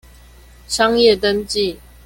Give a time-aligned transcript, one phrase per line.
[0.67, 1.79] 商業登記